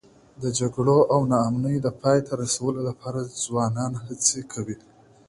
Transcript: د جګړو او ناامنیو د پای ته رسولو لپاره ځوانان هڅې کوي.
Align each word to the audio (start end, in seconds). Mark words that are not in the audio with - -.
د 0.41 0.43
جګړو 0.59 0.97
او 1.13 1.19
ناامنیو 1.31 1.83
د 1.85 1.87
پای 2.01 2.17
ته 2.27 2.33
رسولو 2.43 2.79
لپاره 2.89 3.19
ځوانان 3.43 3.91
هڅې 4.05 4.41
کوي. 4.53 4.75